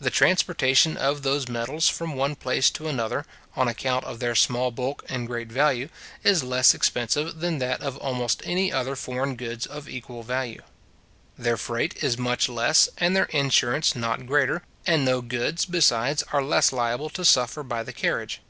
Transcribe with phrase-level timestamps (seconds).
[0.00, 4.70] The transportation of those metals from one place to another, on account of their small
[4.70, 5.90] bulk and great value,
[6.24, 10.62] is less expensive than that of almost any other foreign goods of equal value.
[11.36, 16.42] Their freight is much less, and their insurance not greater; and no goods, besides, are
[16.42, 18.40] less liable to suffer by the carriage.